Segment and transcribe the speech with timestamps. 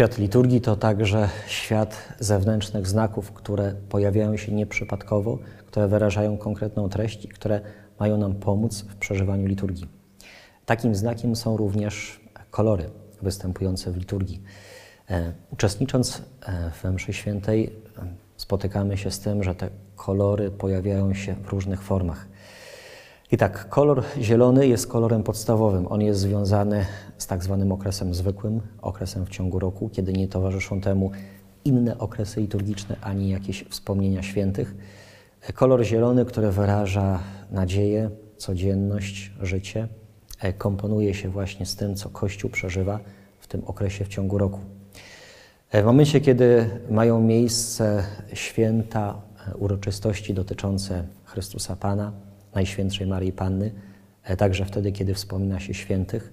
[0.00, 7.24] Świat liturgii to także świat zewnętrznych znaków, które pojawiają się nieprzypadkowo, które wyrażają konkretną treść
[7.24, 7.60] i które
[7.98, 9.86] mają nam pomóc w przeżywaniu liturgii.
[10.66, 12.90] Takim znakiem są również kolory
[13.22, 14.42] występujące w liturgii.
[15.10, 21.14] E, uczestnicząc e, w mszy świętej e, spotykamy się z tym, że te kolory pojawiają
[21.14, 22.26] się w różnych formach.
[23.32, 25.86] I tak, kolor zielony jest kolorem podstawowym.
[25.86, 26.86] On jest związany
[27.18, 31.10] z tak zwanym okresem zwykłym, okresem w ciągu roku, kiedy nie towarzyszą temu
[31.64, 34.74] inne okresy liturgiczne ani jakieś wspomnienia świętych.
[35.54, 39.88] Kolor zielony, który wyraża nadzieję, codzienność, życie,
[40.58, 43.00] komponuje się właśnie z tym, co Kościół przeżywa
[43.40, 44.58] w tym okresie w ciągu roku.
[45.72, 49.20] W momencie, kiedy mają miejsce święta,
[49.58, 52.12] uroczystości dotyczące Chrystusa Pana,
[52.54, 53.72] Najświętszej Maryi Panny,
[54.24, 56.32] e, także wtedy, kiedy wspomina się świętych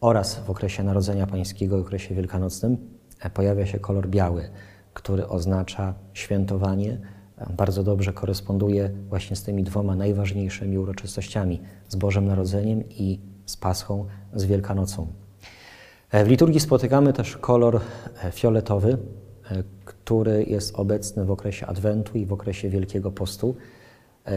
[0.00, 2.76] oraz w okresie Narodzenia Pańskiego okresie wielkanocnym
[3.20, 4.48] e, pojawia się kolor biały,
[4.94, 7.00] który oznacza świętowanie,
[7.38, 13.56] e, bardzo dobrze koresponduje właśnie z tymi dwoma najważniejszymi uroczystościami, z Bożym Narodzeniem i z
[13.56, 15.06] Paschą, z Wielkanocą.
[16.12, 17.80] W liturgii spotykamy też kolor
[18.32, 18.98] fioletowy,
[19.84, 23.56] który jest obecny w okresie Adwentu i w okresie Wielkiego Postu.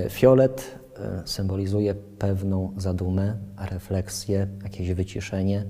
[0.10, 0.80] Fiolet
[1.26, 3.38] symbolizuje pewną zadumę,
[3.72, 5.66] refleksję, jakieś wyciszenie.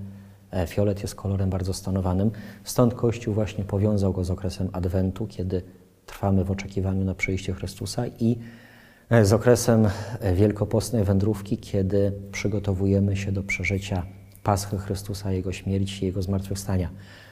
[0.51, 2.31] E, fiolet jest kolorem bardzo stanowanym,
[2.63, 5.61] stąd Kościół właśnie powiązał go z okresem Adwentu, kiedy
[6.05, 8.39] trwamy w oczekiwaniu na przyjście Chrystusa i
[9.09, 9.87] e, z okresem
[10.33, 14.05] wielkopostnej wędrówki, kiedy przygotowujemy się do przeżycia
[14.43, 16.89] Paschy Chrystusa, Jego śmierci, Jego zmartwychwstania.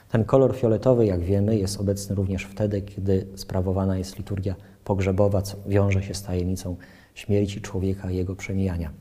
[0.09, 5.57] Ten kolor fioletowy, jak wiemy, jest obecny również wtedy, kiedy sprawowana jest liturgia pogrzebowa, co
[5.67, 6.75] wiąże się z tajemnicą
[7.13, 8.91] śmierci człowieka i jego przemijania.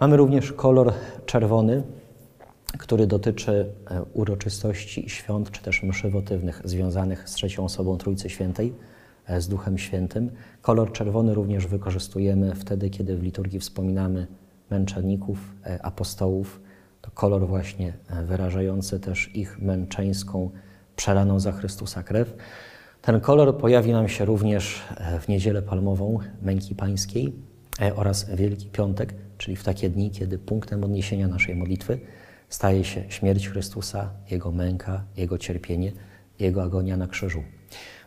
[0.00, 0.92] Mamy również kolor
[1.26, 1.82] czerwony,
[2.78, 8.72] który dotyczy e, uroczystości świąt czy też mszy wotywnych związanych z trzecią osobą Trójcy Świętej,
[9.26, 10.30] e, z Duchem Świętym.
[10.62, 14.26] Kolor czerwony również wykorzystujemy wtedy, kiedy w liturgii wspominamy
[14.70, 16.60] męczenników, e, apostołów.
[17.06, 20.50] To kolor właśnie wyrażający też ich męczeńską,
[20.96, 22.34] przelaną za Chrystusa krew.
[23.02, 27.32] Ten kolor pojawi nam się również e, w Niedzielę Palmową Męki Pańskiej
[27.80, 31.98] e, oraz Wielki Piątek, czyli w takie dni, kiedy punktem odniesienia naszej modlitwy
[32.48, 35.92] staje się śmierć Chrystusa, Jego męka, Jego cierpienie,
[36.38, 37.42] Jego agonia na krzyżu.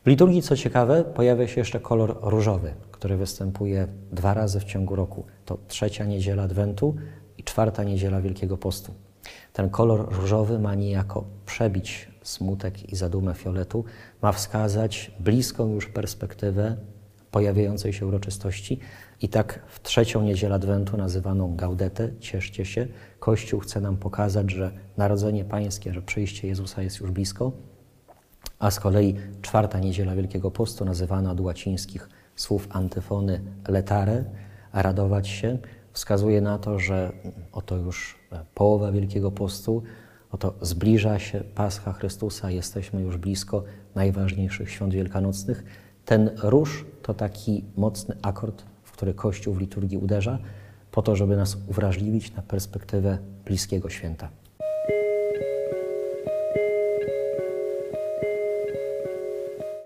[0.05, 4.95] W liturgii, co ciekawe, pojawia się jeszcze kolor różowy, który występuje dwa razy w ciągu
[4.95, 5.25] roku.
[5.45, 6.95] To trzecia niedziela Adwentu
[7.49, 8.93] czwarta niedziela Wielkiego Postu.
[9.53, 13.85] Ten kolor różowy ma niejako przebić smutek i zadumę fioletu,
[14.21, 16.77] ma wskazać bliską już perspektywę
[17.31, 18.79] pojawiającej się uroczystości.
[19.21, 22.87] I tak w trzecią niedzielę Adwentu, nazywaną Gaudetę, cieszcie się,
[23.19, 27.51] Kościół chce nam pokazać, że narodzenie Pańskie, że przyjście Jezusa jest już blisko,
[28.59, 34.23] a z kolei czwarta niedziela Wielkiego Postu, nazywana od łacińskich słów antyfony letare,
[34.73, 35.57] radować się,
[35.99, 37.11] wskazuje na to, że
[37.51, 38.15] oto już
[38.55, 39.83] połowa Wielkiego Postu,
[40.31, 43.63] oto zbliża się Pascha Chrystusa, jesteśmy już blisko
[43.95, 45.63] najważniejszych świąt wielkanocnych.
[46.05, 50.39] Ten róż to taki mocny akord, w który Kościół w liturgii uderza,
[50.91, 54.29] po to, żeby nas uwrażliwić na perspektywę bliskiego święta.